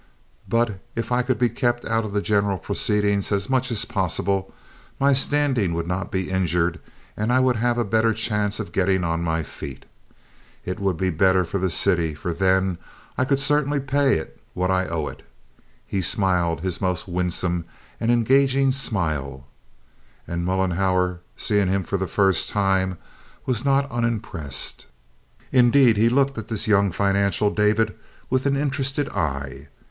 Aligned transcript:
"But 0.49 0.79
if 0.95 1.11
I 1.11 1.21
could 1.21 1.37
be 1.37 1.47
kept 1.47 1.85
out 1.85 2.05
of 2.05 2.11
the 2.11 2.23
general 2.23 2.57
proceedings 2.57 3.31
as 3.31 3.51
much 3.51 3.69
as 3.69 3.85
possible, 3.85 4.51
my 4.99 5.13
standing 5.13 5.75
would 5.75 5.85
not 5.85 6.09
be 6.09 6.31
injured, 6.31 6.79
and 7.15 7.31
I 7.31 7.39
would 7.39 7.57
have 7.57 7.77
a 7.77 7.85
better 7.85 8.11
chance 8.11 8.59
of 8.59 8.71
getting 8.71 9.03
on 9.03 9.21
my 9.21 9.43
feet. 9.43 9.85
It 10.65 10.79
would 10.79 10.97
be 10.97 11.11
better 11.11 11.43
for 11.45 11.59
the 11.59 11.69
city, 11.69 12.15
for 12.15 12.33
then 12.33 12.79
I 13.15 13.25
could 13.25 13.39
certainly 13.39 13.79
pay 13.79 14.15
it 14.17 14.41
what 14.55 14.71
I 14.71 14.87
owe 14.87 15.05
it." 15.05 15.21
He 15.85 16.01
smiled 16.01 16.61
his 16.61 16.81
most 16.81 17.07
winsome 17.07 17.65
and 17.99 18.09
engaging 18.11 18.71
smile. 18.71 19.45
And 20.27 20.43
Mollenhauer 20.45 21.19
seeing 21.37 21.67
him 21.67 21.83
for 21.83 21.97
the 21.97 22.07
first 22.07 22.49
time, 22.49 22.97
was 23.45 23.63
not 23.63 23.91
unimpressed. 23.91 24.87
Indeed 25.51 25.95
he 25.95 26.09
looked 26.09 26.39
at 26.39 26.47
this 26.47 26.67
young 26.67 26.91
financial 26.91 27.51
David 27.51 27.93
with 28.31 28.47
an 28.47 28.57
interested 28.57 29.07
eye. 29.09 29.67